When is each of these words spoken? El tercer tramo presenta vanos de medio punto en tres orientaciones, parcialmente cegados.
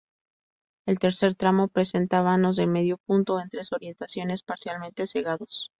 El 0.87 0.97
tercer 0.97 1.35
tramo 1.35 1.67
presenta 1.67 2.23
vanos 2.23 2.55
de 2.55 2.65
medio 2.65 2.97
punto 2.97 3.39
en 3.39 3.49
tres 3.51 3.71
orientaciones, 3.71 4.41
parcialmente 4.41 5.05
cegados. 5.05 5.69